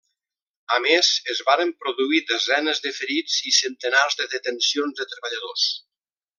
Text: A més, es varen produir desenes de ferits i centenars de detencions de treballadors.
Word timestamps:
A 0.77 0.77
més, 0.85 1.09
es 1.33 1.41
varen 1.49 1.73
produir 1.83 2.23
desenes 2.31 2.83
de 2.87 2.95
ferits 3.01 3.37
i 3.53 3.55
centenars 3.61 4.21
de 4.23 4.29
detencions 4.35 5.01
de 5.03 5.11
treballadors. 5.15 5.71